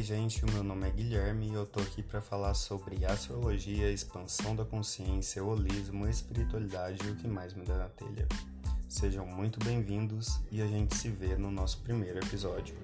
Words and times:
Oi, 0.00 0.04
gente, 0.04 0.42
o 0.46 0.50
meu 0.50 0.64
nome 0.64 0.88
é 0.88 0.90
Guilherme 0.90 1.50
e 1.50 1.52
eu 1.52 1.66
tô 1.66 1.78
aqui 1.78 2.02
para 2.02 2.22
falar 2.22 2.54
sobre 2.54 3.04
astrologia, 3.04 3.92
expansão 3.92 4.56
da 4.56 4.64
consciência, 4.64 5.44
holismo, 5.44 6.08
espiritualidade 6.08 7.06
e 7.06 7.10
o 7.10 7.16
que 7.16 7.28
mais 7.28 7.52
me 7.52 7.66
dá 7.66 7.76
na 7.76 7.88
telha. 7.90 8.26
Sejam 8.88 9.26
muito 9.26 9.62
bem-vindos 9.62 10.40
e 10.50 10.62
a 10.62 10.66
gente 10.66 10.96
se 10.96 11.10
vê 11.10 11.36
no 11.36 11.50
nosso 11.50 11.82
primeiro 11.82 12.18
episódio. 12.18 12.74